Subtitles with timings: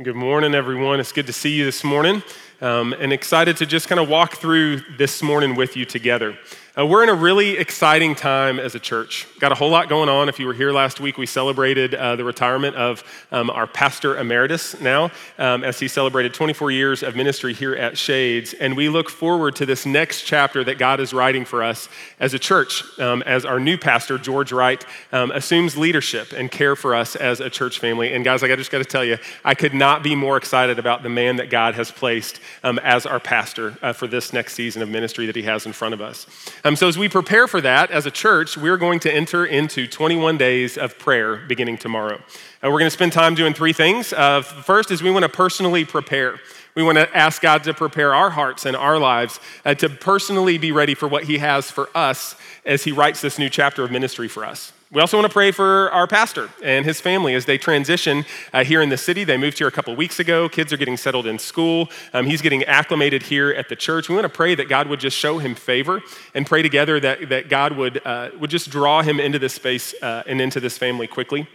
[0.00, 1.00] Good morning, everyone.
[1.00, 2.22] It's good to see you this morning
[2.60, 6.38] um, and excited to just kind of walk through this morning with you together.
[6.78, 9.26] Uh, we're in a really exciting time as a church.
[9.40, 10.28] Got a whole lot going on.
[10.28, 13.02] If you were here last week, we celebrated uh, the retirement of
[13.32, 17.98] um, our pastor emeritus now, um, as he celebrated 24 years of ministry here at
[17.98, 18.54] Shades.
[18.54, 21.88] And we look forward to this next chapter that God is writing for us
[22.20, 26.76] as a church, um, as our new pastor, George Wright, um, assumes leadership and care
[26.76, 28.12] for us as a church family.
[28.12, 30.78] And guys, like I just got to tell you, I could not be more excited
[30.78, 34.54] about the man that God has placed um, as our pastor uh, for this next
[34.54, 36.24] season of ministry that he has in front of us.
[36.68, 39.86] Um, so, as we prepare for that as a church, we're going to enter into
[39.86, 42.16] 21 days of prayer beginning tomorrow.
[42.16, 44.12] Uh, we're going to spend time doing three things.
[44.12, 46.38] Uh, first is we want to personally prepare.
[46.74, 50.58] We want to ask God to prepare our hearts and our lives uh, to personally
[50.58, 52.36] be ready for what He has for us
[52.66, 54.70] as He writes this new chapter of ministry for us.
[54.90, 58.24] We also want to pray for our pastor and his family as they transition
[58.54, 59.22] uh, here in the city.
[59.22, 60.48] They moved here a couple weeks ago.
[60.48, 61.90] Kids are getting settled in school.
[62.14, 64.08] Um, he's getting acclimated here at the church.
[64.08, 66.00] We want to pray that God would just show him favor
[66.34, 69.94] and pray together that, that God would, uh, would just draw him into this space
[70.00, 71.46] uh, and into this family quickly.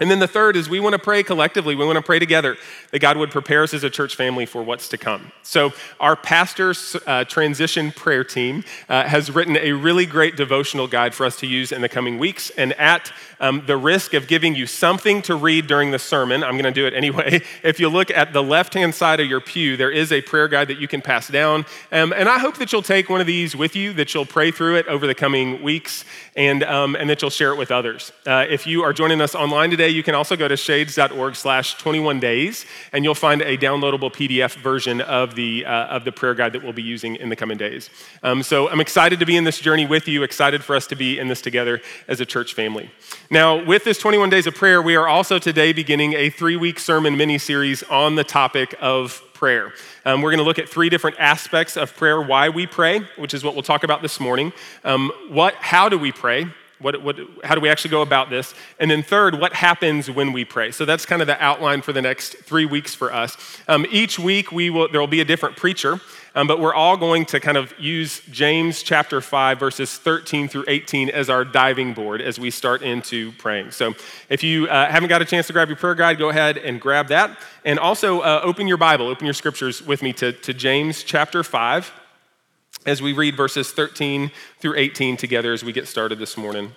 [0.00, 1.76] And then the third is we want to pray collectively.
[1.76, 2.56] We want to pray together
[2.90, 5.30] that God would prepare us as a church family for what's to come.
[5.42, 11.14] So, our pastor's uh, transition prayer team uh, has written a really great devotional guide
[11.14, 12.50] for us to use in the coming weeks.
[12.50, 16.52] And at um, the risk of giving you something to read during the sermon, I'm
[16.52, 17.40] going to do it anyway.
[17.62, 20.48] If you look at the left hand side of your pew, there is a prayer
[20.48, 21.64] guide that you can pass down.
[21.92, 24.50] Um, and I hope that you'll take one of these with you, that you'll pray
[24.50, 28.10] through it over the coming weeks, and, um, and that you'll share it with others.
[28.26, 31.74] Uh, if you are joining us online today, you can also go to shades.org slash
[31.74, 36.34] 21 days, and you'll find a downloadable PDF version of the, uh, of the prayer
[36.34, 37.90] guide that we'll be using in the coming days.
[38.22, 40.96] Um, so I'm excited to be in this journey with you, excited for us to
[40.96, 42.90] be in this together as a church family.
[43.30, 46.78] Now, with this 21 days of prayer, we are also today beginning a three week
[46.78, 49.72] sermon mini series on the topic of prayer.
[50.04, 53.34] Um, we're going to look at three different aspects of prayer why we pray, which
[53.34, 54.52] is what we'll talk about this morning.
[54.84, 56.46] Um, what, how do we pray?
[56.82, 58.54] What, what, how do we actually go about this?
[58.78, 60.70] And then, third, what happens when we pray?
[60.70, 63.36] So that's kind of the outline for the next three weeks for us.
[63.68, 66.00] Um, each week, we will, there will be a different preacher,
[66.34, 70.64] um, but we're all going to kind of use James chapter 5, verses 13 through
[70.66, 73.70] 18 as our diving board as we start into praying.
[73.70, 73.94] So
[74.28, 76.80] if you uh, haven't got a chance to grab your prayer guide, go ahead and
[76.80, 77.38] grab that.
[77.64, 81.42] And also, uh, open your Bible, open your scriptures with me to, to James chapter
[81.42, 82.01] 5
[82.84, 86.72] as we read verses 13 through 18 together as we get started this morning.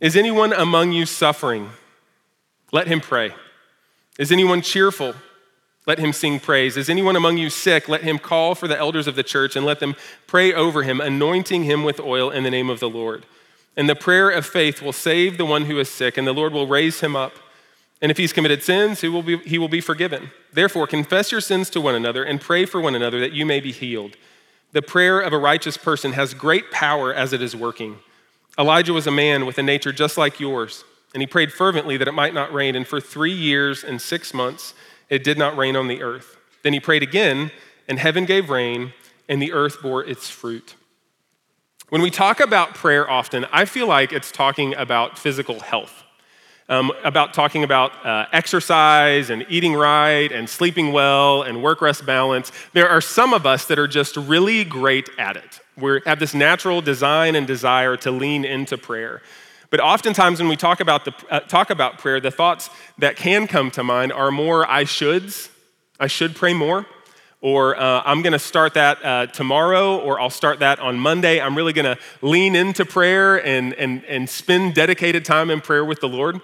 [0.00, 1.70] Is anyone among you suffering?
[2.70, 3.32] Let him pray.
[4.18, 5.14] Is anyone cheerful?
[5.86, 6.76] Let him sing praise.
[6.76, 7.88] Is anyone among you sick?
[7.88, 9.96] Let him call for the elders of the church and let them
[10.26, 13.24] pray over him, anointing him with oil in the name of the Lord.
[13.76, 16.52] And the prayer of faith will save the one who is sick, and the Lord
[16.52, 17.32] will raise him up.
[18.00, 20.30] And if he's committed sins, he will be, he will be forgiven.
[20.52, 23.60] Therefore, confess your sins to one another and pray for one another that you may
[23.60, 24.16] be healed.
[24.72, 27.98] The prayer of a righteous person has great power as it is working.
[28.58, 32.08] Elijah was a man with a nature just like yours, and he prayed fervently that
[32.08, 32.76] it might not rain.
[32.76, 34.74] And for three years and six months,
[35.08, 36.36] it did not rain on the earth.
[36.62, 37.50] Then he prayed again,
[37.88, 38.92] and heaven gave rain,
[39.28, 40.74] and the earth bore its fruit.
[41.88, 46.04] When we talk about prayer often, I feel like it's talking about physical health
[46.68, 52.04] um, about talking about uh, exercise and eating right and sleeping well and work rest
[52.04, 52.52] balance.
[52.74, 55.60] There are some of us that are just really great at it.
[55.76, 59.22] We have this natural design and desire to lean into prayer.
[59.70, 63.46] But oftentimes, when we talk about, the, uh, talk about prayer, the thoughts that can
[63.46, 65.50] come to mind are more I shoulds.
[66.00, 66.86] I should pray more.
[67.40, 71.40] Or uh, I'm going to start that uh, tomorrow, or I'll start that on Monday.
[71.40, 75.84] I'm really going to lean into prayer and, and, and spend dedicated time in prayer
[75.84, 76.40] with the Lord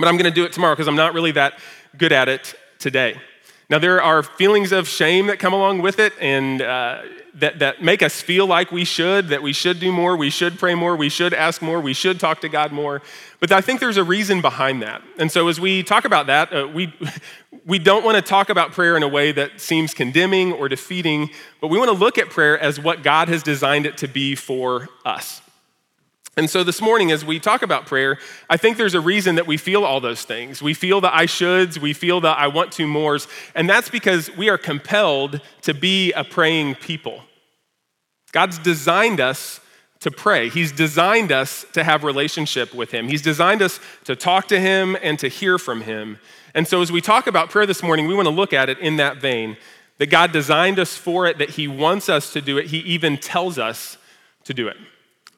[0.00, 1.58] but I'm going to do it tomorrow because I'm not really that
[1.96, 3.20] good at it today.
[3.68, 7.02] Now, there are feelings of shame that come along with it and uh,
[7.34, 10.58] that, that make us feel like we should, that we should do more, we should
[10.58, 13.02] pray more, we should ask more, we should talk to God more.
[13.40, 15.02] But I think there's a reason behind that.
[15.18, 16.92] And so, as we talk about that, uh, we,
[17.66, 21.30] we don't want to talk about prayer in a way that seems condemning or defeating,
[21.60, 24.34] but we want to look at prayer as what God has designed it to be
[24.34, 25.42] for us.
[26.36, 28.18] And so this morning, as we talk about prayer,
[28.48, 30.62] I think there's a reason that we feel all those things.
[30.62, 34.34] We feel the I shoulds, we feel the I want to mores, and that's because
[34.36, 37.22] we are compelled to be a praying people.
[38.32, 39.60] God's designed us
[40.00, 40.48] to pray.
[40.48, 43.08] He's designed us to have relationship with him.
[43.08, 46.18] He's designed us to talk to him and to hear from him.
[46.54, 48.78] And so as we talk about prayer this morning, we want to look at it
[48.78, 49.56] in that vein
[49.98, 52.68] that God designed us for it, that he wants us to do it.
[52.68, 53.98] He even tells us
[54.44, 54.76] to do it.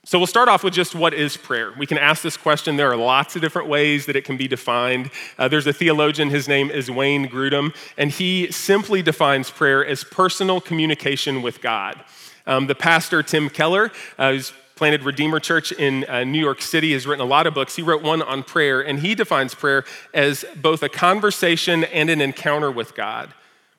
[0.04, 1.72] So we'll start off with just what is prayer.
[1.78, 2.76] We can ask this question.
[2.76, 5.12] There are lots of different ways that it can be defined.
[5.38, 10.02] Uh, there's a theologian, his name is Wayne Grudem, and he simply defines prayer as
[10.02, 12.02] personal communication with God.
[12.48, 16.94] Um, the pastor, Tim Keller, uh, who's planted Redeemer Church in uh, New York City,
[16.94, 17.76] has written a lot of books.
[17.76, 22.20] He wrote one on prayer, and he defines prayer as both a conversation and an
[22.20, 23.32] encounter with God,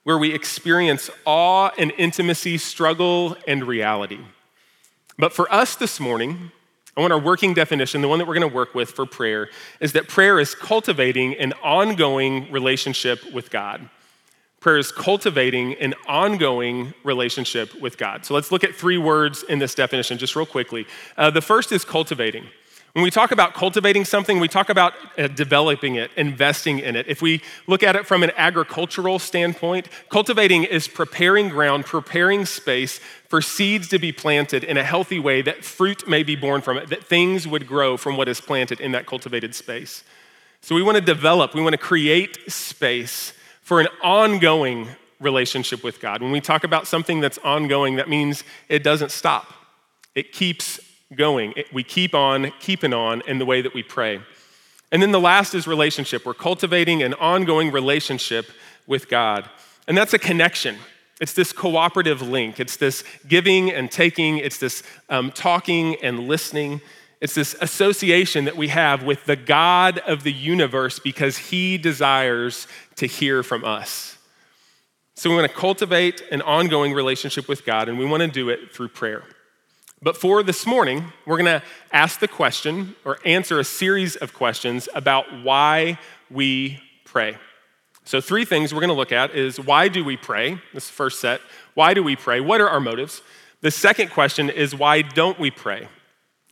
[0.04, 4.20] where we experience awe and intimacy, struggle and reality.
[5.18, 6.52] But for us this morning,
[6.96, 9.50] I want our working definition, the one that we're going to work with for prayer,
[9.80, 13.90] is that prayer is cultivating an ongoing relationship with God.
[14.60, 18.26] Prayer is cultivating an ongoing relationship with God.
[18.26, 20.88] So let's look at three words in this definition just real quickly.
[21.18, 22.46] Uh, the first is cultivating.
[22.94, 27.08] When we talk about cultivating something, we talk about uh, developing it, investing in it.
[27.08, 33.00] If we look at it from an agricultural standpoint, cultivating is preparing ground, preparing space
[33.34, 36.78] for seeds to be planted in a healthy way that fruit may be born from
[36.78, 40.04] it, that things would grow from what is planted in that cultivated space.
[40.62, 43.34] So we want to develop, we want to create space
[43.64, 44.88] for an ongoing
[45.20, 46.22] relationship with God.
[46.22, 49.52] When we talk about something that's ongoing, that means it doesn't stop.
[50.14, 50.80] It keeps
[51.16, 51.56] going.
[51.74, 54.22] We keep on keeping on in the way that we pray.
[54.92, 56.24] And then the last is relationship.
[56.24, 58.46] We're cultivating an ongoing relationship
[58.86, 59.50] with God.
[59.88, 60.78] And that's a connection.
[61.24, 62.60] It's this cooperative link.
[62.60, 64.40] It's this giving and taking.
[64.40, 66.82] It's this um, talking and listening.
[67.22, 72.68] It's this association that we have with the God of the universe because he desires
[72.98, 74.18] to hear from us.
[75.14, 78.50] So we want to cultivate an ongoing relationship with God, and we want to do
[78.50, 79.24] it through prayer.
[80.02, 84.34] But for this morning, we're going to ask the question or answer a series of
[84.34, 86.00] questions about why
[86.30, 87.38] we pray.
[88.06, 90.60] So, three things we're going to look at is why do we pray?
[90.74, 91.40] This first set.
[91.74, 92.42] Why do we pray?
[92.42, 93.22] What are our motives?
[93.62, 95.88] The second question is why don't we pray?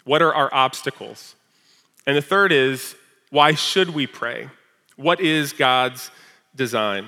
[0.06, 1.36] What are our obstacles?
[2.08, 2.96] And the third is
[3.32, 4.50] why should we pray?
[4.96, 6.10] What is God's
[6.56, 7.06] design?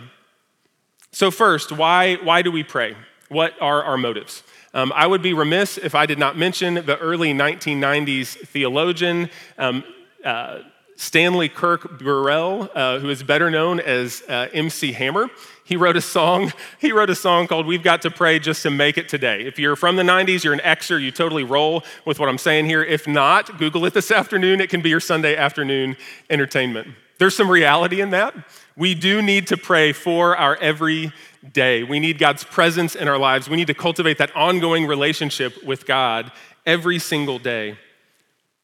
[1.11, 2.95] So, first, why, why do we pray?
[3.29, 4.43] What are our motives?
[4.73, 9.83] Um, I would be remiss if I did not mention the early 1990s theologian, um,
[10.25, 10.59] uh,
[11.03, 15.27] Stanley Kirk Burrell, uh, who is better known as uh, MC Hammer.
[15.65, 16.53] He wrote a song.
[16.79, 19.59] He wrote a song called "We've Got to Pray Just to Make It Today." If
[19.59, 21.01] you're from the '90s, you're an Xer.
[21.01, 22.83] You totally roll with what I'm saying here.
[22.83, 24.61] If not, Google it this afternoon.
[24.61, 25.97] It can be your Sunday afternoon
[26.29, 26.87] entertainment.
[27.19, 28.33] There's some reality in that.
[28.75, 31.11] We do need to pray for our every
[31.51, 31.83] day.
[31.83, 33.49] We need God's presence in our lives.
[33.49, 36.31] We need to cultivate that ongoing relationship with God
[36.65, 37.77] every single day.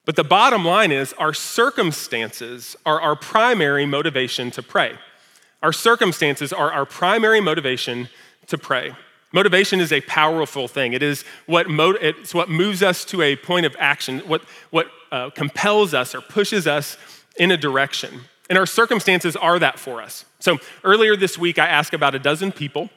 [0.10, 4.98] But the bottom line is our circumstances are our primary motivation to pray.
[5.62, 8.10] Our circumstances are our primary motivation
[8.48, 8.96] to pray.
[9.34, 10.94] Motivation is a powerful thing.
[10.94, 11.68] It is what,
[12.02, 14.42] it's what moves us to a point of action, what,
[14.72, 16.98] what uh, compels us or pushes us
[17.38, 18.22] in a direction.
[18.50, 20.26] And our circumstances are that for us.
[20.40, 22.90] So earlier this week, I asked about a dozen people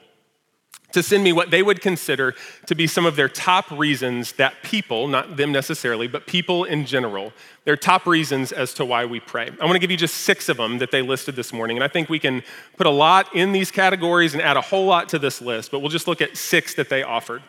[0.93, 2.33] to send me what they would consider
[2.65, 6.85] to be some of their top reasons that people, not them necessarily, but people in
[6.85, 7.33] general,
[7.65, 9.49] their top reasons as to why we pray.
[9.59, 11.77] I want to give you just six of them that they listed this morning.
[11.77, 12.43] And I think we can
[12.77, 15.79] put a lot in these categories and add a whole lot to this list, but
[15.79, 17.41] we'll just look at six that they offered.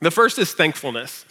[0.00, 1.24] The first is thankfulness.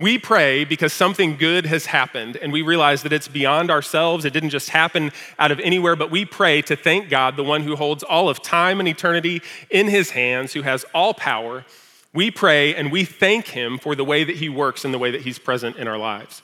[0.00, 4.24] We pray because something good has happened and we realize that it's beyond ourselves.
[4.24, 7.64] It didn't just happen out of anywhere, but we pray to thank God, the one
[7.64, 11.66] who holds all of time and eternity in his hands, who has all power.
[12.14, 15.10] We pray and we thank him for the way that he works and the way
[15.10, 16.40] that he's present in our lives.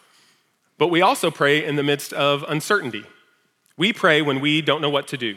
[0.77, 3.07] But we also pray in the midst of uncertainty.
[3.79, 5.35] We pray when we don't know what to do.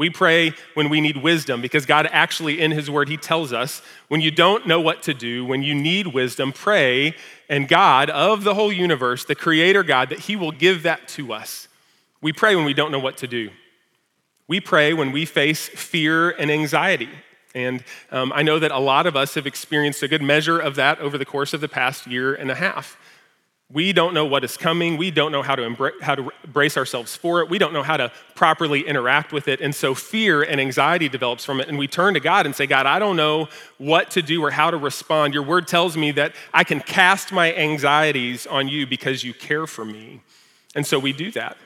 [0.00, 3.82] We pray when we need wisdom because God actually, in His Word, He tells us
[4.08, 7.14] when you don't know what to do, when you need wisdom, pray,
[7.50, 11.34] and God of the whole universe, the Creator God, that He will give that to
[11.34, 11.68] us.
[12.22, 13.50] We pray when we don't know what to do.
[14.48, 17.10] We pray when we face fear and anxiety.
[17.54, 20.76] And um, I know that a lot of us have experienced a good measure of
[20.76, 22.96] that over the course of the past year and a half.
[23.72, 24.96] We don't know what is coming.
[24.96, 27.48] We don't know how to, how to brace ourselves for it.
[27.48, 29.60] We don't know how to properly interact with it.
[29.60, 31.68] And so fear and anxiety develops from it.
[31.68, 33.48] And we turn to God and say, God, I don't know
[33.78, 35.34] what to do or how to respond.
[35.34, 39.68] Your word tells me that I can cast my anxieties on you because you care
[39.68, 40.22] for me.
[40.74, 41.56] And so we do that.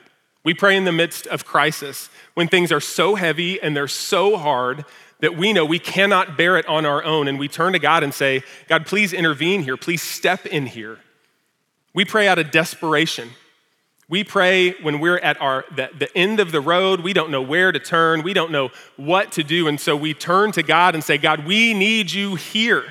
[0.43, 4.37] We pray in the midst of crisis when things are so heavy and they're so
[4.37, 4.85] hard
[5.21, 7.27] that we know we cannot bear it on our own.
[7.27, 9.75] And we turn to God and say, God, please intervene here.
[9.75, 10.99] Please step in here.
[11.95, 13.29] We pray out of desperation.
[14.07, 16.99] We pray when we're at our, the, the end of the road.
[16.99, 18.21] We don't know where to turn.
[18.21, 19.67] We don't know what to do.
[19.67, 22.83] And so we turn to God and say, God, we need you here.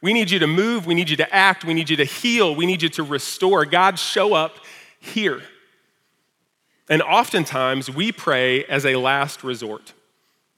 [0.00, 0.86] We need you to move.
[0.86, 1.64] We need you to act.
[1.64, 2.54] We need you to heal.
[2.54, 3.66] We need you to restore.
[3.66, 4.56] God, show up
[5.00, 5.42] here.
[6.88, 9.94] And oftentimes we pray as a last resort.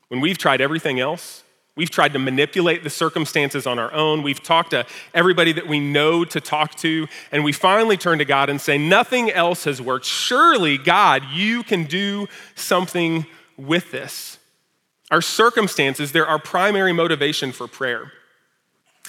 [0.08, 1.44] When we've tried everything else,
[1.76, 5.78] we've tried to manipulate the circumstances on our own, we've talked to everybody that we
[5.78, 9.80] know to talk to, and we finally turn to God and say, Nothing else has
[9.80, 10.06] worked.
[10.06, 14.38] Surely, God, you can do something with this.
[15.10, 18.12] Our circumstances, they're our primary motivation for prayer.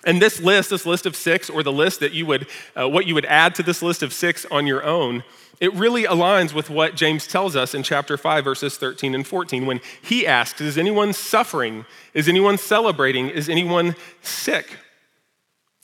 [0.05, 2.47] And this list, this list of six, or the list that you would,
[2.79, 5.23] uh, what you would add to this list of six on your own,
[5.59, 9.65] it really aligns with what James tells us in chapter 5, verses 13 and 14,
[9.65, 11.85] when he asks, Is anyone suffering?
[12.13, 13.29] Is anyone celebrating?
[13.29, 14.77] Is anyone sick?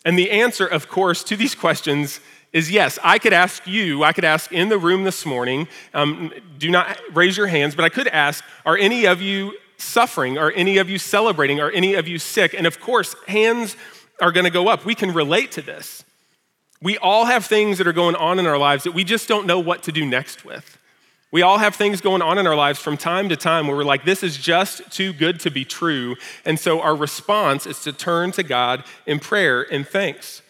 [0.05, 2.19] And the answer, of course, to these questions
[2.51, 2.99] is yes.
[3.03, 6.99] I could ask you, I could ask in the room this morning, um, do not
[7.13, 10.37] raise your hands, but I could ask, Are any of you suffering?
[10.37, 11.59] Are any of you celebrating?
[11.59, 12.53] Are any of you sick?
[12.53, 13.75] And of course, hands
[14.21, 14.85] are going to go up.
[14.85, 16.05] We can relate to this.
[16.83, 19.47] We all have things that are going on in our lives that we just don't
[19.47, 20.77] know what to do next with.
[21.31, 23.85] We all have things going on in our lives from time to time where we're
[23.85, 26.17] like, this is just too good to be true.
[26.43, 30.41] And so our response is to turn to God in prayer and thanks.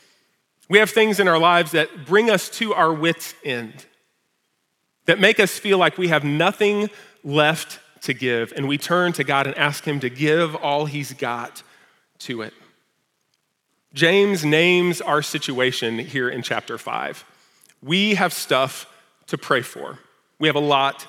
[0.70, 3.86] We have things in our lives that bring us to our wits' end,
[5.06, 6.90] that make us feel like we have nothing
[7.24, 8.52] left to give.
[8.56, 11.62] And we turn to God and ask Him to give all He's got
[12.20, 12.54] to it.
[13.94, 17.24] James names our situation here in chapter 5.
[17.82, 18.88] We have stuff
[19.28, 20.00] to pray for.
[20.40, 21.08] We have a lot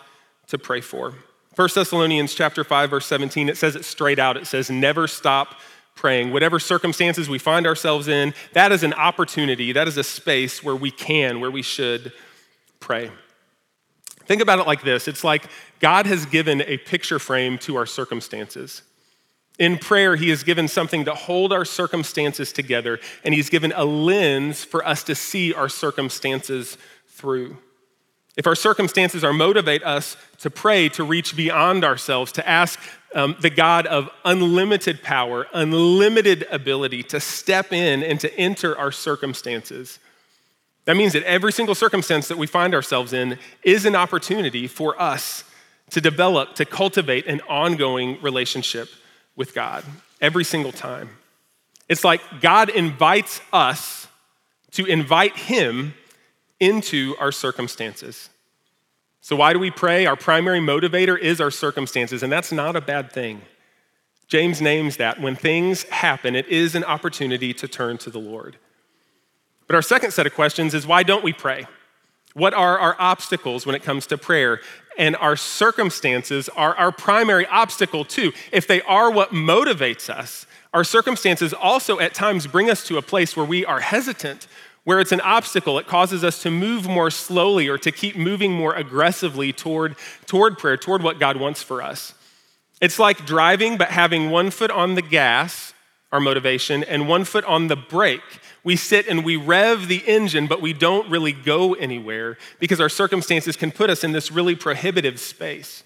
[0.48, 1.14] to pray for.
[1.56, 4.36] 1 Thessalonians chapter 5 verse 17 it says it straight out.
[4.36, 5.56] It says never stop
[5.94, 6.32] praying.
[6.32, 10.76] Whatever circumstances we find ourselves in, that is an opportunity, that is a space where
[10.76, 12.12] we can, where we should
[12.80, 13.10] pray.
[14.26, 15.06] Think about it like this.
[15.06, 15.48] It's like
[15.80, 18.82] God has given a picture frame to our circumstances.
[19.58, 23.84] In prayer, He has given something to hold our circumstances together, and He's given a
[23.84, 26.76] lens for us to see our circumstances
[27.08, 27.56] through.
[28.36, 32.80] If our circumstances are motivate us to pray, to reach beyond ourselves, to ask
[33.14, 38.90] um, the God of unlimited power, unlimited ability to step in and to enter our
[38.90, 40.00] circumstances,
[40.84, 45.00] that means that every single circumstance that we find ourselves in is an opportunity for
[45.00, 45.44] us
[45.90, 48.88] to develop, to cultivate an ongoing relationship
[49.36, 49.84] with God
[50.20, 51.10] every single time.
[51.88, 54.08] It's like God invites us
[54.72, 55.94] to invite Him
[56.60, 58.30] into our circumstances.
[59.20, 60.06] So, why do we pray?
[60.06, 63.42] Our primary motivator is our circumstances, and that's not a bad thing.
[64.26, 68.56] James names that when things happen, it is an opportunity to turn to the Lord.
[69.66, 71.66] But our second set of questions is why don't we pray?
[72.34, 74.60] What are our obstacles when it comes to prayer?
[74.96, 78.32] And our circumstances are our primary obstacle, too.
[78.52, 83.02] If they are what motivates us, our circumstances also at times bring us to a
[83.02, 84.46] place where we are hesitant,
[84.84, 85.78] where it's an obstacle.
[85.78, 89.96] It causes us to move more slowly or to keep moving more aggressively toward,
[90.26, 92.14] toward prayer, toward what God wants for us.
[92.80, 95.73] It's like driving, but having one foot on the gas,
[96.14, 98.22] our motivation, and one foot on the brake
[98.64, 102.88] we sit and we rev the engine, but we don't really go anywhere because our
[102.88, 105.84] circumstances can put us in this really prohibitive space.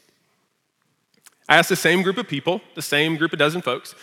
[1.48, 3.96] I asked the same group of people, the same group of dozen folks,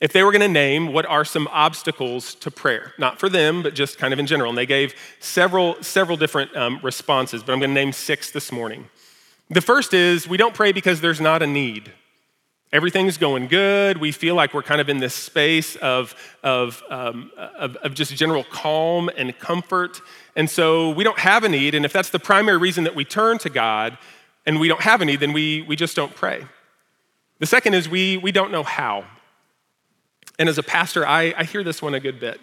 [0.00, 3.62] if they were going to name what are some obstacles to prayer, not for them,
[3.62, 4.50] but just kind of in general.
[4.50, 8.52] And they gave several, several different um, responses, but I'm going to name six this
[8.52, 8.88] morning.
[9.50, 11.92] The first is we don't pray because there's not a need.
[12.72, 13.98] Everything's going good.
[13.98, 18.14] We feel like we're kind of in this space of, of, um, of, of, just
[18.14, 20.00] general calm and comfort.
[20.36, 21.74] And so we don't have a need.
[21.74, 23.98] And if that's the primary reason that we turn to God
[24.46, 26.46] and we don't have a need, then we, we just don't pray.
[27.40, 29.04] The second is we, we don't know how.
[30.38, 32.40] And as a pastor, I, I hear this one a good bit.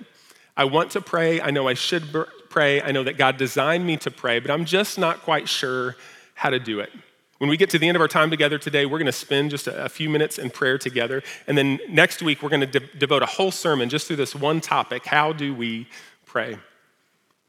[0.58, 1.40] I want to pray.
[1.40, 2.04] I know I should
[2.50, 2.82] pray.
[2.82, 5.96] I know that God designed me to pray, but I'm just not quite sure
[6.34, 6.92] how to do it.
[7.38, 9.52] When we get to the end of our time together today, we're going to spend
[9.52, 11.22] just a, few minutes in prayer together.
[11.46, 14.34] And then next week, we're going to de- devote a whole sermon just through this
[14.34, 15.88] one topic how do we
[16.26, 16.58] pray?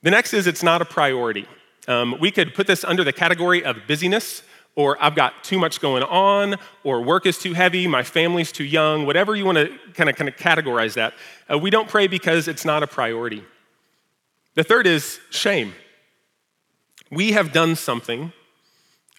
[0.03, 1.47] The next is it's not a priority.
[1.89, 4.43] Um, we could put this under the category of busyness,
[4.77, 8.65] or I've got too much going on, or work is too heavy, my family's too
[8.65, 11.15] young, whatever you want to kind of kind of categorize that.
[11.51, 13.43] Uh, we don't pray because it's not a priority.
[14.55, 15.73] The third is shame.
[17.11, 18.33] We have done something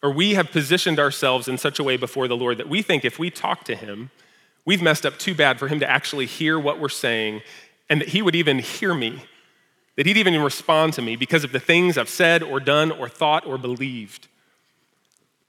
[0.01, 3.03] or we have positioned ourselves in such a way before the Lord that we think
[3.03, 4.12] if we talk to Him,
[4.65, 7.41] we've messed up too bad for Him to actually hear what we're saying
[7.89, 9.24] and that He would even hear me,
[9.96, 13.10] that He'd even respond to me because of the things I've said or done or
[13.10, 14.27] thought or believed.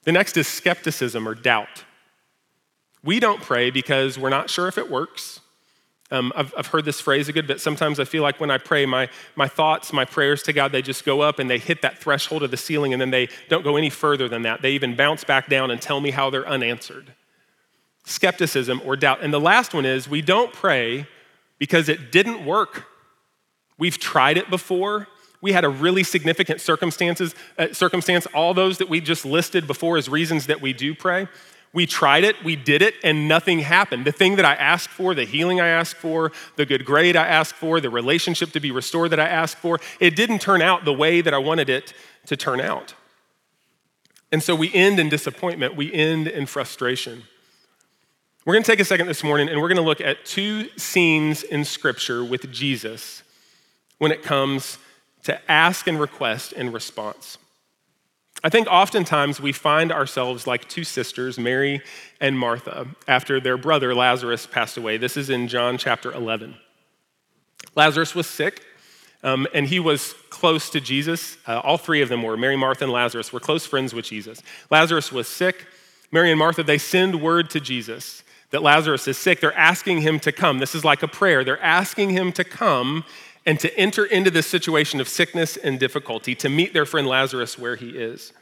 [0.04, 1.85] The next is skepticism or doubt.
[3.04, 5.40] We don't pray because we're not sure if it works.
[6.12, 7.61] Um, I've, I've heard this phrase a good bit.
[7.61, 10.83] Sometimes I feel like when I pray, my, my thoughts, my prayers to God, they
[10.83, 13.62] just go up and they hit that threshold of the ceiling and then they don't
[13.62, 14.61] go any further than that.
[14.61, 17.14] They even bounce back down and tell me how they're unanswered.
[18.05, 19.23] Skepticism or doubt.
[19.23, 21.07] And the last one is we don't pray
[21.59, 22.87] because it didn't work.
[23.79, 25.07] We've tried it before.
[25.40, 29.97] We had a really significant circumstances, uh, circumstance, all those that we just listed before
[29.97, 31.29] as reasons that we do pray.
[31.72, 34.04] We tried it, we did it, and nothing happened.
[34.04, 37.26] The thing that I asked for, the healing I asked for, the good grade I
[37.26, 40.84] asked for, the relationship to be restored that I asked for, it didn't turn out
[40.84, 41.92] the way that I wanted it
[42.26, 42.94] to turn out.
[44.32, 47.22] And so we end in disappointment, we end in frustration.
[48.44, 50.68] We're going to take a second this morning and we're going to look at two
[50.76, 53.22] scenes in Scripture with Jesus
[53.98, 54.78] when it comes
[55.24, 57.38] to ask and request and response.
[58.42, 61.82] I think oftentimes we find ourselves like two sisters, Mary
[62.20, 64.97] and Martha, after their brother Lazarus passed away.
[64.97, 66.56] This is in John chapter 11.
[67.75, 68.62] Lazarus was sick,
[69.23, 71.37] um, and he was close to Jesus.
[71.47, 74.42] Uh, all three of them were Mary, Martha, and Lazarus were close friends with Jesus.
[74.70, 75.66] Lazarus was sick.
[76.11, 79.40] Mary and Martha, they send word to Jesus that Lazarus is sick.
[79.40, 80.59] They're asking him to come.
[80.59, 81.44] This is like a prayer.
[81.44, 83.04] They're asking him to come
[83.47, 87.59] and to enter into this situation of sickness and difficulty, to meet their friend Lazarus
[87.59, 88.32] where he is.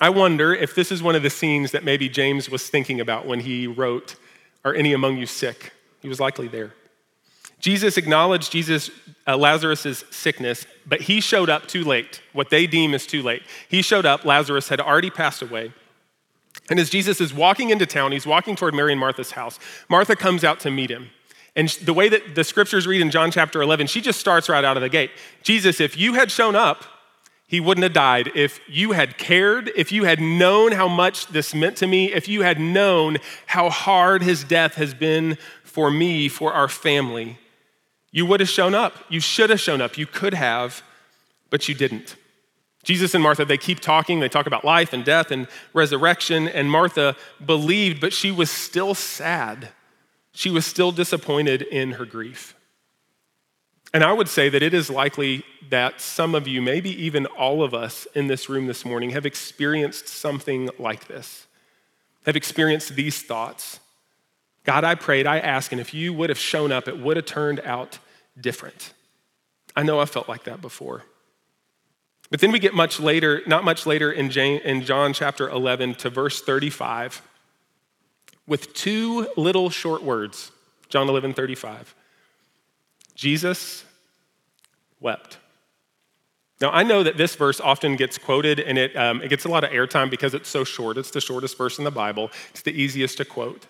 [0.00, 3.26] I wonder if this is one of the scenes that maybe James was thinking about
[3.26, 4.16] when he wrote,
[4.64, 5.72] Are any among you sick?
[6.00, 6.74] He was likely there.
[7.60, 8.90] Jesus acknowledged Jesus
[9.28, 13.42] uh, Lazarus' sickness, but he showed up too late, what they deem is too late.
[13.68, 15.72] He showed up, Lazarus had already passed away.
[16.68, 19.60] And as Jesus is walking into town, he's walking toward Mary and Martha's house.
[19.88, 21.10] Martha comes out to meet him.
[21.54, 24.64] And the way that the scriptures read in John chapter 11, she just starts right
[24.64, 25.10] out of the gate.
[25.42, 26.84] Jesus, if you had shown up,
[27.46, 28.30] he wouldn't have died.
[28.34, 32.26] If you had cared, if you had known how much this meant to me, if
[32.26, 37.38] you had known how hard his death has been for me, for our family,
[38.10, 38.94] you would have shown up.
[39.10, 39.98] You should have shown up.
[39.98, 40.82] You could have,
[41.50, 42.16] but you didn't.
[42.84, 44.20] Jesus and Martha, they keep talking.
[44.20, 46.48] They talk about life and death and resurrection.
[46.48, 49.68] And Martha believed, but she was still sad
[50.32, 52.54] she was still disappointed in her grief.
[53.94, 57.62] And I would say that it is likely that some of you, maybe even all
[57.62, 61.46] of us in this room this morning, have experienced something like this,
[62.24, 63.80] have experienced these thoughts.
[64.64, 67.26] God, I prayed, I asked, and if you would have shown up, it would have
[67.26, 67.98] turned out
[68.40, 68.94] different.
[69.76, 71.02] I know I felt like that before.
[72.30, 76.40] But then we get much later, not much later in John chapter 11 to verse
[76.40, 77.20] 35
[78.46, 80.50] with two little short words
[80.88, 81.94] John 11 35.
[83.14, 83.84] Jesus
[85.00, 85.38] wept.
[86.60, 89.48] Now, I know that this verse often gets quoted and it, um, it gets a
[89.48, 90.96] lot of airtime because it's so short.
[90.96, 93.66] It's the shortest verse in the Bible, it's the easiest to quote.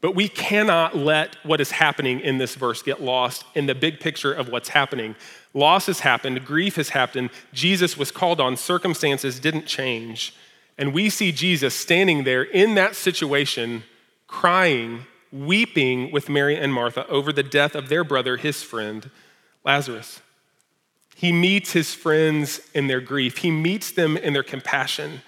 [0.00, 4.00] But we cannot let what is happening in this verse get lost in the big
[4.00, 5.14] picture of what's happening.
[5.54, 10.34] Loss has happened, grief has happened, Jesus was called on, circumstances didn't change.
[10.76, 13.84] And we see Jesus standing there in that situation
[14.32, 19.10] crying, weeping with Mary and Martha over the death of their brother, his friend,
[19.62, 20.20] Lazarus.
[21.14, 25.20] He meets his friends in their grief, he meets them in their compassion.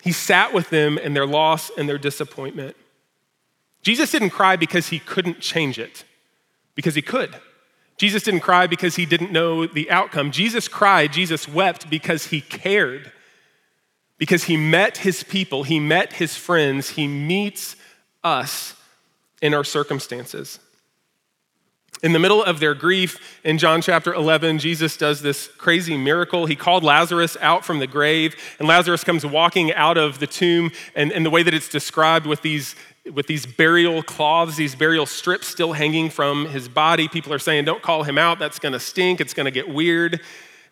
[0.00, 2.76] He sat with them in their loss and their disappointment.
[3.82, 6.04] Jesus didn't cry because he couldn't change it,
[6.76, 7.34] because he could.
[7.98, 10.30] Jesus didn't cry because he didn't know the outcome.
[10.30, 13.10] Jesus cried, Jesus wept because he cared,
[14.18, 17.74] because he met his people, he met his friends, he meets
[18.26, 18.74] us
[19.40, 20.58] in our circumstances.
[22.02, 26.44] In the middle of their grief, in John chapter 11, Jesus does this crazy miracle.
[26.44, 30.72] He called Lazarus out from the grave, and Lazarus comes walking out of the tomb.
[30.94, 32.74] And, and the way that it's described with these,
[33.10, 37.64] with these burial cloths, these burial strips still hanging from his body, people are saying,
[37.64, 38.38] Don't call him out.
[38.38, 39.22] That's going to stink.
[39.22, 40.20] It's going to get weird.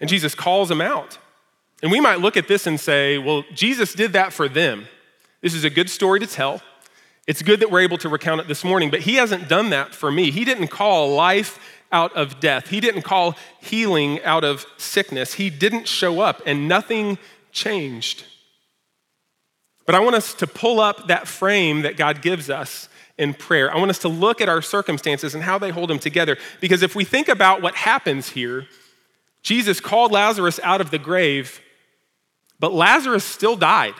[0.01, 1.17] And Jesus calls him out.
[1.83, 4.89] And we might look at this and say, Well, Jesus did that for them.
[5.41, 6.61] This is a good story to tell.
[7.27, 9.95] It's good that we're able to recount it this morning, but he hasn't done that
[9.95, 10.31] for me.
[10.31, 11.59] He didn't call life
[11.91, 15.35] out of death, he didn't call healing out of sickness.
[15.35, 17.19] He didn't show up, and nothing
[17.53, 18.25] changed.
[19.87, 23.73] But I want us to pull up that frame that God gives us in prayer.
[23.73, 26.37] I want us to look at our circumstances and how they hold them together.
[26.61, 28.67] Because if we think about what happens here,
[29.43, 31.61] Jesus called Lazarus out of the grave,
[32.59, 33.95] but Lazarus still died.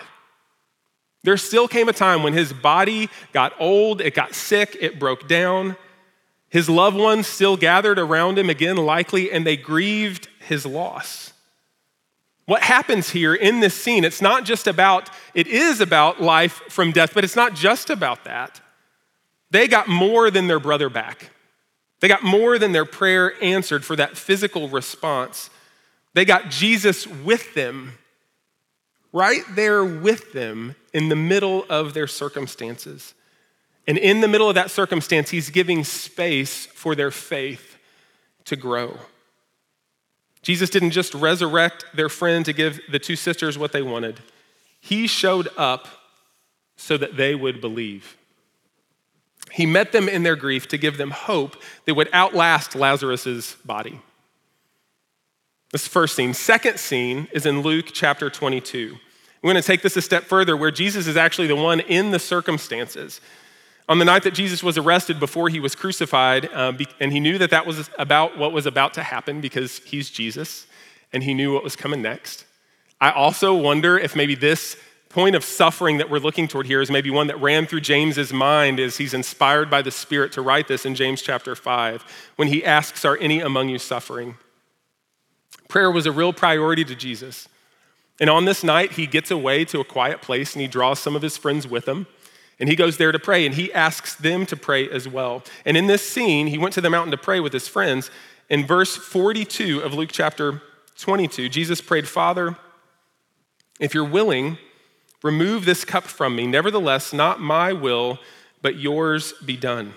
[1.25, 5.27] There still came a time when his body got old, it got sick, it broke
[5.27, 5.77] down.
[6.51, 11.33] His loved ones still gathered around him again, likely, and they grieved his loss.
[12.45, 16.93] What happens here in this scene, it's not just about, it is about life from
[16.93, 18.61] death, but it's not just about that.
[19.51, 21.31] They got more than their brother back.
[22.01, 25.49] They got more than their prayer answered for that physical response.
[26.13, 27.95] They got Jesus with them,
[29.15, 33.15] right there with them in the middle of their circumstances.
[33.87, 37.79] And in the middle of that circumstance, he's giving space for their faith
[38.47, 38.99] to grow.
[40.43, 44.21] Jesus didn't just resurrect their friend to give the two sisters what they wanted,
[44.81, 45.89] he showed up
[46.77, 48.17] so that they would believe.
[49.53, 54.01] He met them in their grief to give them hope that would outlast Lazarus's body.
[55.75, 56.35] This first scene.
[56.35, 58.97] Second scene is in Luke chapter 22.
[59.43, 62.13] We're going to take this a step further where Jesus is actually the one in
[62.13, 63.21] the circumstances.
[63.89, 67.39] On the night that Jesus was arrested before he was crucified, uh, and he knew
[67.39, 70.69] that that was about what was about to happen because he's Jesus
[71.13, 72.45] and he knew what was coming next.
[73.01, 74.77] I also wonder if maybe this
[75.09, 78.33] point of suffering that we're looking toward here is maybe one that ran through James's
[78.33, 82.47] mind as he's inspired by the Spirit to write this in James chapter 5 when
[82.47, 84.37] he asks, Are any among you suffering?
[85.75, 87.49] Prayer was a real priority to Jesus.
[88.21, 91.17] And on this night, he gets away to a quiet place and he draws some
[91.17, 92.07] of his friends with him.
[92.61, 95.43] And he goes there to pray, and he asks them to pray as well.
[95.65, 98.09] And in this scene, he went to the mountain to pray with his friends.
[98.49, 100.63] In verse 42 of Luke chapter
[101.01, 102.57] 22, Jesus prayed, Father,
[103.81, 104.59] if you're willing,
[105.25, 106.47] remove this cup from me.
[106.47, 108.21] Nevertheless, not my will,
[108.63, 109.95] but yours be done.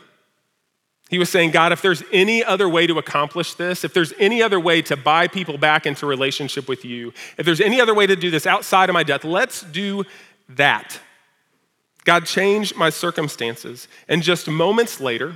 [1.09, 4.41] He was saying, God, if there's any other way to accomplish this, if there's any
[4.43, 8.05] other way to buy people back into relationship with you, if there's any other way
[8.07, 10.03] to do this outside of my death, let's do
[10.49, 10.99] that.
[12.03, 13.87] God changed my circumstances.
[14.07, 15.35] And just moments later,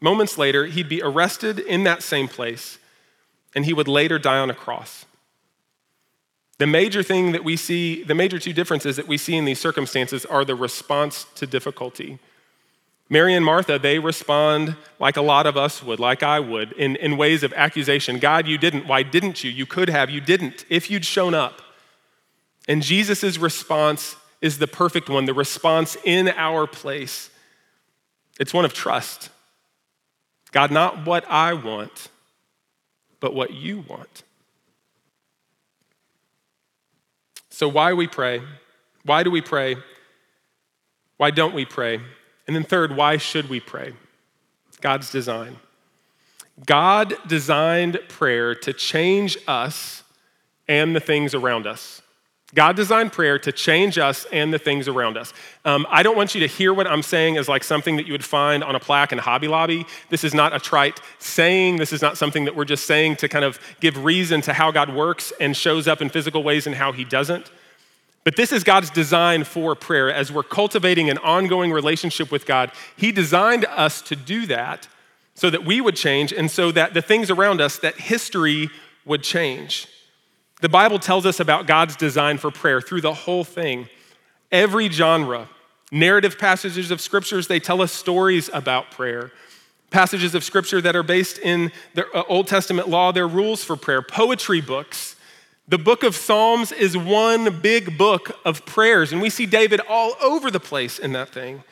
[0.00, 2.78] moments later, he'd be arrested in that same place
[3.54, 5.06] and he would later die on a cross.
[6.58, 9.60] The major thing that we see, the major two differences that we see in these
[9.60, 12.18] circumstances are the response to difficulty.
[13.10, 16.96] Mary and Martha, they respond like a lot of us would, like I would, in,
[16.96, 18.18] in ways of accusation.
[18.18, 18.86] God, you didn't.
[18.86, 19.50] Why didn't you?
[19.50, 20.08] You could have.
[20.08, 20.64] You didn't.
[20.70, 21.60] If you'd shown up.
[22.66, 27.30] And Jesus' response is the perfect one, the response in our place.
[28.40, 29.30] It's one of trust.
[30.50, 32.08] God, not what I want,
[33.20, 34.22] but what you want.
[37.50, 38.42] So, why we pray?
[39.04, 39.76] Why do we pray?
[41.18, 42.00] Why don't we pray?
[42.46, 43.94] And then, third, why should we pray?
[44.80, 45.56] God's design.
[46.66, 50.02] God designed prayer to change us
[50.68, 52.02] and the things around us.
[52.54, 55.32] God designed prayer to change us and the things around us.
[55.64, 58.12] Um, I don't want you to hear what I'm saying as like something that you
[58.12, 59.86] would find on a plaque in Hobby Lobby.
[60.08, 61.76] This is not a trite saying.
[61.76, 64.70] This is not something that we're just saying to kind of give reason to how
[64.70, 67.50] God works and shows up in physical ways and how he doesn't.
[68.24, 70.12] But this is God's design for prayer.
[70.12, 74.88] As we're cultivating an ongoing relationship with God, He designed us to do that
[75.34, 78.70] so that we would change and so that the things around us, that history
[79.04, 79.88] would change.
[80.62, 83.88] The Bible tells us about God's design for prayer through the whole thing.
[84.50, 85.48] Every genre,
[85.92, 89.32] narrative passages of scriptures, they tell us stories about prayer.
[89.90, 93.76] Passages of scripture that are based in the uh, Old Testament law, their rules for
[93.76, 94.00] prayer.
[94.00, 95.13] Poetry books.
[95.66, 100.12] The book of Psalms is one big book of prayers, and we see David all
[100.20, 101.64] over the place in that thing.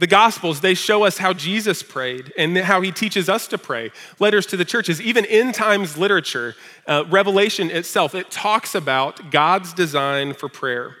[0.00, 3.92] The Gospels, they show us how Jesus prayed and how he teaches us to pray.
[4.18, 6.56] Letters to the churches, even in times literature,
[6.88, 10.96] uh, Revelation itself, it talks about God's design for prayer.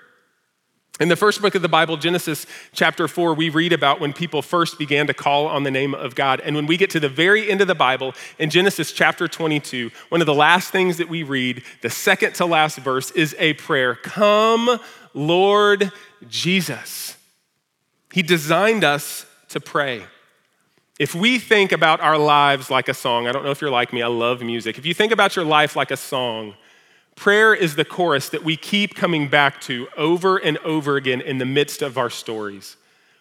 [1.00, 4.42] In the first book of the Bible, Genesis chapter 4, we read about when people
[4.42, 6.40] first began to call on the name of God.
[6.40, 9.90] And when we get to the very end of the Bible, in Genesis chapter 22,
[10.10, 13.54] one of the last things that we read, the second to last verse, is a
[13.54, 14.78] prayer Come,
[15.14, 15.90] Lord
[16.28, 17.16] Jesus.
[18.12, 20.02] He designed us to pray.
[20.98, 23.94] If we think about our lives like a song, I don't know if you're like
[23.94, 24.76] me, I love music.
[24.76, 26.56] If you think about your life like a song,
[27.20, 31.36] prayer is the chorus that we keep coming back to over and over again in
[31.36, 32.78] the midst of our stories.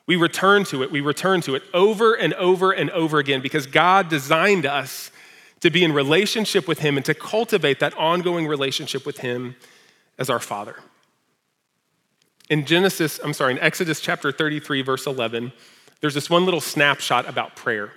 [0.07, 3.67] We return to it, we return to it over and over and over again because
[3.67, 5.11] God designed us
[5.59, 9.57] to be in relationship with Him and to cultivate that ongoing relationship with Him
[10.17, 10.77] as our Father.
[12.49, 15.51] In Genesis, I'm sorry, in Exodus chapter 33, verse 11,
[15.99, 17.91] there's this one little snapshot about prayer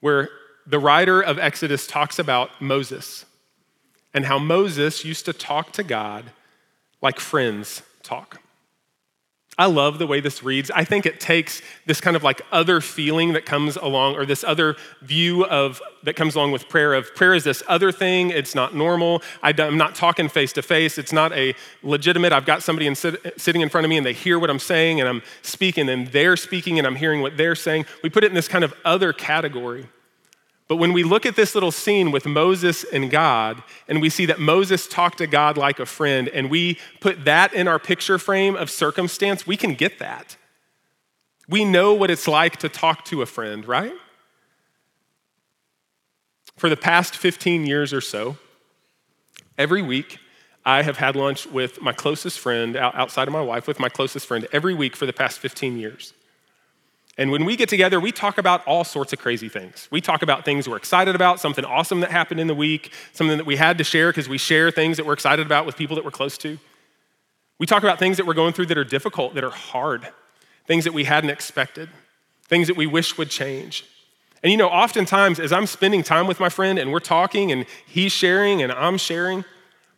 [0.00, 0.28] where
[0.66, 3.24] the writer of Exodus talks about Moses
[4.14, 6.26] and how Moses used to talk to God
[7.00, 8.40] like friends talk.
[9.60, 10.70] I love the way this reads.
[10.70, 14.44] I think it takes this kind of like other feeling that comes along, or this
[14.44, 16.94] other view of that comes along with prayer.
[16.94, 18.30] Of prayer is this other thing.
[18.30, 19.20] It's not normal.
[19.42, 20.96] I'm not talking face to face.
[20.96, 22.32] It's not a legitimate.
[22.32, 24.60] I've got somebody in sit, sitting in front of me, and they hear what I'm
[24.60, 27.86] saying, and I'm speaking, and they're speaking, and I'm hearing what they're saying.
[28.04, 29.88] We put it in this kind of other category.
[30.68, 34.26] But when we look at this little scene with Moses and God, and we see
[34.26, 38.18] that Moses talked to God like a friend, and we put that in our picture
[38.18, 40.36] frame of circumstance, we can get that.
[41.48, 43.94] We know what it's like to talk to a friend, right?
[46.58, 48.36] For the past 15 years or so,
[49.56, 50.18] every week,
[50.66, 54.26] I have had lunch with my closest friend, outside of my wife, with my closest
[54.26, 56.12] friend every week for the past 15 years.
[57.18, 59.88] And when we get together, we talk about all sorts of crazy things.
[59.90, 63.36] We talk about things we're excited about, something awesome that happened in the week, something
[63.36, 65.96] that we had to share because we share things that we're excited about with people
[65.96, 66.58] that we're close to.
[67.58, 70.08] We talk about things that we're going through that are difficult, that are hard,
[70.68, 71.88] things that we hadn't expected,
[72.46, 73.84] things that we wish would change.
[74.44, 77.66] And you know, oftentimes as I'm spending time with my friend and we're talking and
[77.84, 79.44] he's sharing and I'm sharing,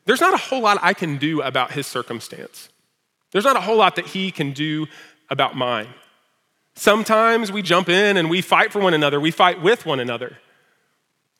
[0.06, 2.70] there's not a whole lot I can do about his circumstance.
[3.32, 4.86] There's not a whole lot that he can do
[5.28, 5.88] about mine.
[6.80, 10.38] Sometimes we jump in and we fight for one another, we fight with one another.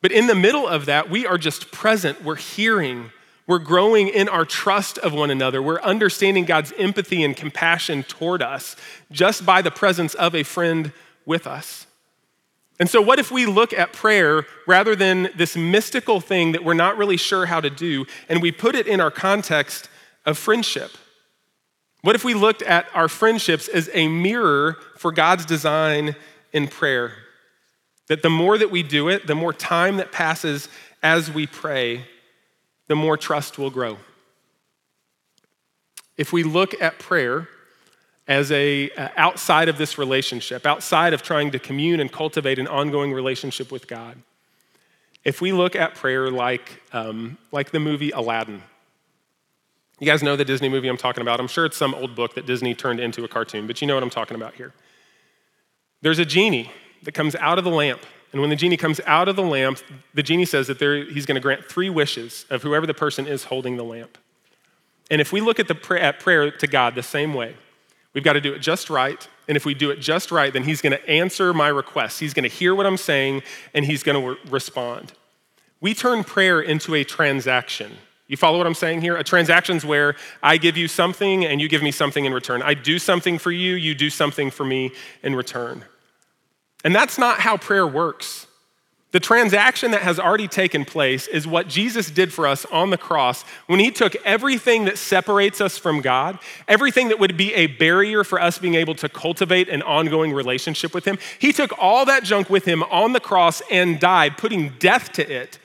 [0.03, 3.11] But in the middle of that, we are just present, we're hearing,
[3.47, 8.43] we're growing in our trust of one another, we're understanding God's empathy and compassion toward
[8.43, 8.77] us
[9.11, 10.93] just by the presence of a friend
[11.25, 11.87] with us.
[12.79, 16.75] And so, what if we look at prayer rather than this mystical thing that we're
[16.75, 19.89] not really sure how to do, and we put it in our context
[20.27, 20.91] of friendship?
[22.03, 26.17] What if we looked at our friendships as a mirror for God's design
[26.53, 27.13] in prayer?
[28.09, 30.69] That the more that we do it, the more time that passes
[31.03, 32.05] as we pray,
[32.89, 33.99] the more trust will grow.
[36.17, 37.49] If we look at prayer
[38.27, 42.67] as a uh, outside of this relationship, outside of trying to commune and cultivate an
[42.67, 44.17] ongoing relationship with God,
[45.25, 48.63] if we look at prayer like, um, like the movie Aladdin,
[50.01, 51.41] you guys know the Disney movie I'm talking about.
[51.41, 53.95] I'm sure it's some old book that Disney turned into a cartoon, but you know
[53.95, 54.73] what I'm talking about here.
[56.01, 58.01] There's a genie that comes out of the lamp.
[58.33, 59.79] And when the genie comes out of the lamp,
[60.15, 63.27] the genie says that there, he's going to grant three wishes of whoever the person
[63.27, 64.17] is holding the lamp.
[65.11, 67.57] And if we look at, the, at prayer to God the same way,
[68.15, 69.29] we've got to do it just right.
[69.49, 72.21] And if we do it just right, then he's going to answer my request.
[72.21, 73.43] He's going to hear what I'm saying
[73.75, 75.13] and he's going to re- respond.
[75.81, 77.99] We turn prayer into a transaction.
[78.31, 79.17] You follow what I'm saying here?
[79.17, 82.63] A transaction is where I give you something and you give me something in return.
[82.63, 84.93] I do something for you, you do something for me
[85.25, 85.85] in return.
[86.85, 88.47] And that's not how prayer works.
[89.11, 92.97] The transaction that has already taken place is what Jesus did for us on the
[92.97, 96.39] cross when he took everything that separates us from God,
[96.69, 100.95] everything that would be a barrier for us being able to cultivate an ongoing relationship
[100.95, 101.19] with him.
[101.41, 105.29] He took all that junk with him on the cross and died, putting death to
[105.29, 105.59] it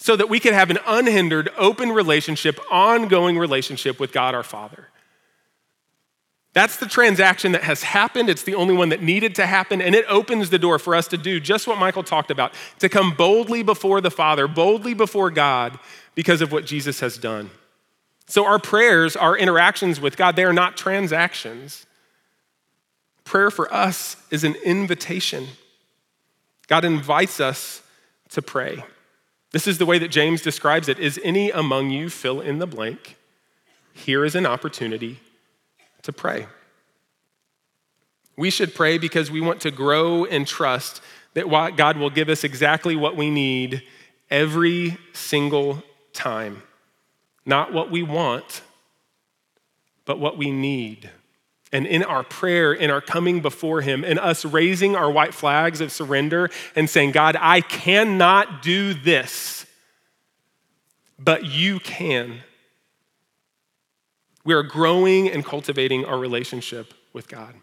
[0.00, 4.88] so that we can have an unhindered, open relationship, ongoing relationship with God our Father.
[6.54, 8.30] That's the transaction that has happened.
[8.30, 11.06] It's the only one that needed to happen, and it opens the door for us
[11.08, 15.30] to do just what Michael talked about to come boldly before the Father, boldly before
[15.30, 15.78] God,
[16.14, 17.50] because of what Jesus has done.
[18.26, 21.84] So, our prayers, our interactions with God, they are not transactions.
[23.24, 25.46] Prayer for us is an invitation.
[26.68, 27.82] God invites us
[28.30, 28.82] to pray.
[29.52, 32.66] This is the way that James describes it Is any among you fill in the
[32.66, 33.16] blank?
[33.92, 35.20] Here is an opportunity
[36.02, 36.46] to pray.
[38.36, 41.02] We should pray because we want to grow and trust
[41.34, 43.82] that God will give us exactly what we need
[44.30, 45.82] every single
[46.12, 46.62] time.
[47.44, 48.62] Not what we want,
[50.04, 51.10] but what we need.
[51.72, 55.80] And in our prayer, in our coming before Him, in us raising our white flags
[55.80, 59.66] of surrender and saying, God, I cannot do this,
[61.18, 62.40] but you can.
[64.44, 67.54] We are growing and cultivating our relationship with God.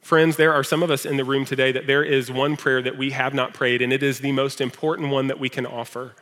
[0.00, 2.80] Friends, there are some of us in the room today that there is one prayer
[2.80, 5.66] that we have not prayed, and it is the most important one that we can
[5.66, 6.14] offer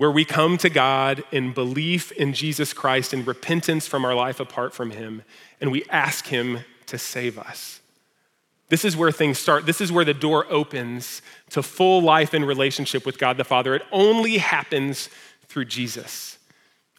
[0.00, 4.40] where we come to God in belief in Jesus Christ and repentance from our life
[4.40, 5.20] apart from Him,
[5.60, 7.82] and we ask Him to save us.
[8.70, 9.66] This is where things start.
[9.66, 13.74] This is where the door opens to full life in relationship with God the Father.
[13.74, 15.10] It only happens
[15.48, 16.38] through Jesus.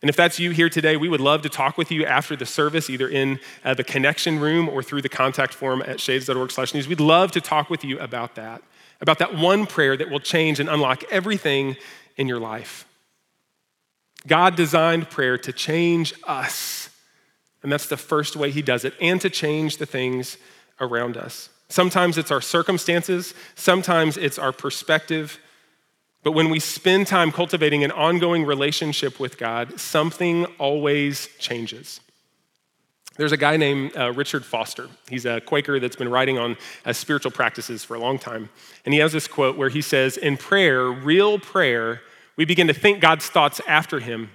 [0.04, 2.46] And if that's you here today, we would love to talk with you after the
[2.46, 6.88] service, either in uh, the connection room or through the contact form at shades.org/news.
[6.88, 8.62] We'd love to talk with you about that,
[9.02, 11.78] about that one prayer that will change and unlock everything
[12.16, 12.86] in your life.
[14.28, 16.90] God designed prayer to change us
[17.64, 20.38] And that's the first way he does it, and to change the things
[20.80, 21.50] around us.
[21.70, 25.40] Sometimes it's our circumstances, sometimes it's our perspective.
[26.24, 32.00] But when we spend time cultivating an ongoing relationship with God, something always changes.
[33.18, 34.88] There's a guy named uh, Richard Foster.
[35.10, 38.50] He's a Quaker that's been writing on uh, spiritual practices for a long time.
[38.86, 42.02] And he has this quote where he says, In prayer, real prayer,
[42.42, 44.32] we begin to think God's thoughts after him,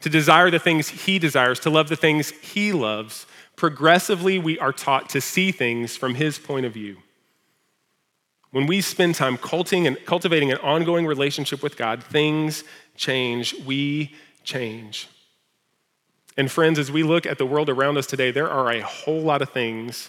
[0.00, 3.26] to desire the things he desires, to love the things he loves.
[3.54, 6.96] Progressively, we are taught to see things from his point of view.
[8.50, 12.64] When we spend time cultivating an ongoing relationship with God, things
[12.96, 13.54] change.
[13.66, 15.08] We change.
[16.38, 19.20] And friends, as we look at the world around us today, there are a whole
[19.20, 20.08] lot of things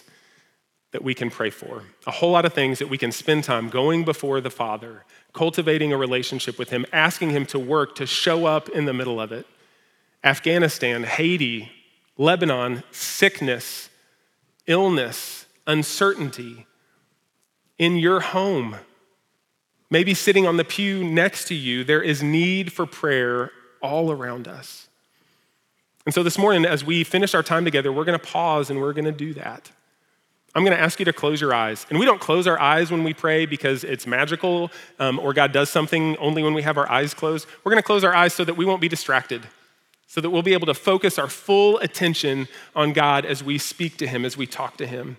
[0.92, 3.68] that we can pray for, a whole lot of things that we can spend time
[3.68, 8.46] going before the Father, cultivating a relationship with Him, asking Him to work, to show
[8.46, 9.46] up in the middle of it.
[10.24, 11.70] Afghanistan, Haiti,
[12.18, 13.88] Lebanon, sickness,
[14.66, 16.66] illness, uncertainty,
[17.78, 18.76] in your home,
[19.90, 24.46] maybe sitting on the pew next to you, there is need for prayer all around
[24.46, 24.88] us.
[26.04, 28.80] And so this morning, as we finish our time together, we're going to pause and
[28.80, 29.70] we're going to do that.
[30.54, 31.86] I'm going to ask you to close your eyes.
[31.88, 35.52] And we don't close our eyes when we pray because it's magical um, or God
[35.52, 37.46] does something only when we have our eyes closed.
[37.64, 39.46] We're going to close our eyes so that we won't be distracted,
[40.06, 43.96] so that we'll be able to focus our full attention on God as we speak
[43.98, 45.16] to Him, as we talk to Him.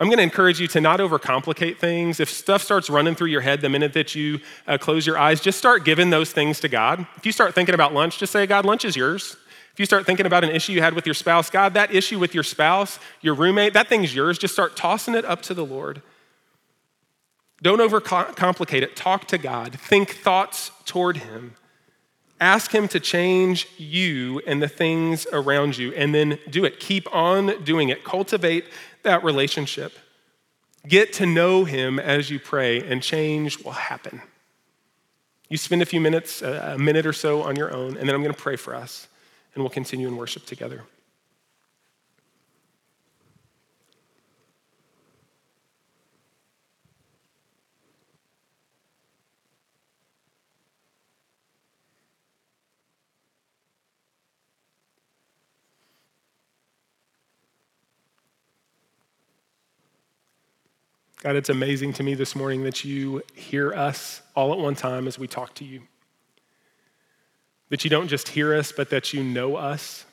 [0.00, 2.20] I'm going to encourage you to not overcomplicate things.
[2.20, 5.40] If stuff starts running through your head the minute that you uh, close your eyes,
[5.40, 7.04] just start giving those things to God.
[7.16, 9.36] If you start thinking about lunch, just say, God, lunch is yours.
[9.78, 12.18] If you start thinking about an issue you had with your spouse, God, that issue
[12.18, 14.36] with your spouse, your roommate, that thing's yours.
[14.36, 16.02] Just start tossing it up to the Lord.
[17.62, 18.96] Don't overcomplicate it.
[18.96, 19.78] Talk to God.
[19.78, 21.54] Think thoughts toward Him.
[22.40, 26.80] Ask Him to change you and the things around you, and then do it.
[26.80, 28.02] Keep on doing it.
[28.02, 28.64] Cultivate
[29.04, 29.92] that relationship.
[30.88, 34.22] Get to know Him as you pray, and change will happen.
[35.48, 38.24] You spend a few minutes, a minute or so on your own, and then I'm
[38.24, 39.06] going to pray for us,
[39.54, 40.84] and we'll continue in worship together.
[61.20, 65.08] God, it's amazing to me this morning that you hear us all at one time
[65.08, 65.82] as we talk to you.
[67.70, 70.04] That you don't just hear us, but that you know us.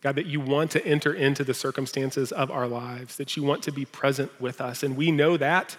[0.00, 3.64] God, that you want to enter into the circumstances of our lives, that you want
[3.64, 4.82] to be present with us.
[4.82, 5.76] And we know that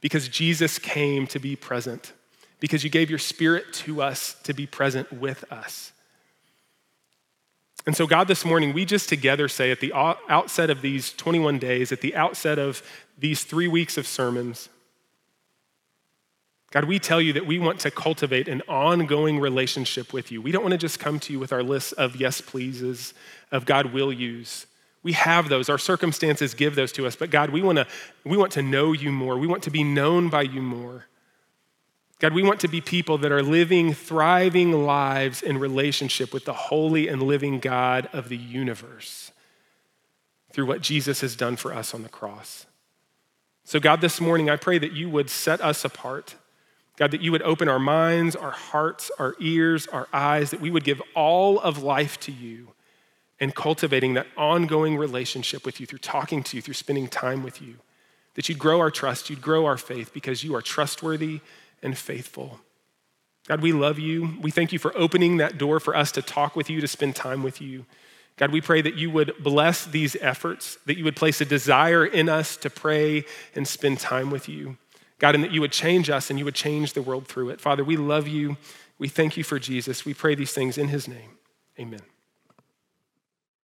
[0.00, 2.12] because Jesus came to be present,
[2.58, 5.92] because you gave your spirit to us to be present with us.
[7.86, 11.58] And so, God, this morning, we just together say at the outset of these 21
[11.58, 12.82] days, at the outset of
[13.18, 14.68] these three weeks of sermons,
[16.70, 20.40] God, we tell you that we want to cultivate an ongoing relationship with you.
[20.40, 23.12] We don't want to just come to you with our list of yes, pleases,
[23.50, 24.66] of God will use.
[25.02, 25.68] We have those.
[25.68, 27.16] Our circumstances give those to us.
[27.16, 27.86] But God, we want to,
[28.24, 29.36] we want to know you more.
[29.36, 31.06] We want to be known by you more.
[32.20, 36.52] God, we want to be people that are living, thriving lives in relationship with the
[36.52, 39.32] holy and living God of the universe
[40.52, 42.66] through what Jesus has done for us on the cross.
[43.64, 46.34] So, God, this morning, I pray that you would set us apart.
[47.00, 50.70] God, that you would open our minds, our hearts, our ears, our eyes, that we
[50.70, 52.74] would give all of life to you
[53.40, 57.62] and cultivating that ongoing relationship with you through talking to you, through spending time with
[57.62, 57.76] you.
[58.34, 61.40] That you'd grow our trust, you'd grow our faith because you are trustworthy
[61.82, 62.60] and faithful.
[63.48, 64.36] God, we love you.
[64.42, 67.16] We thank you for opening that door for us to talk with you, to spend
[67.16, 67.86] time with you.
[68.36, 72.04] God, we pray that you would bless these efforts, that you would place a desire
[72.04, 74.76] in us to pray and spend time with you.
[75.20, 77.60] God, and that you would change us and you would change the world through it.
[77.60, 78.56] Father, we love you.
[78.98, 80.04] We thank you for Jesus.
[80.04, 81.38] We pray these things in his name.
[81.78, 82.09] Amen.